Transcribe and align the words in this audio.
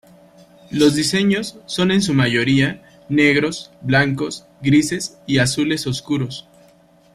Los 0.71 0.95
diseños 0.95 1.59
son 1.67 1.91
en 1.91 2.01
su 2.01 2.15
mayoría 2.15 2.81
negros, 3.07 3.69
blancos, 3.81 4.47
grises 4.59 5.19
y 5.27 5.37
azules 5.37 5.85
oscuros. 5.85 6.47